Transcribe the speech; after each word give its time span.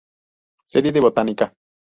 Serie 0.65 0.91
de 0.91 0.99
Botánica. 0.99 1.53